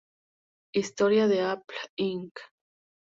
[0.73, 2.33] Historia de Apple Inc.